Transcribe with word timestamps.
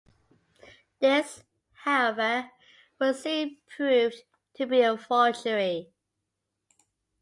This, 0.99 1.43
however, 1.73 2.49
was 2.99 3.21
soon 3.21 3.57
proved 3.67 4.23
to 4.55 4.65
be 4.65 4.81
a 4.81 4.97
forgery. 4.97 5.91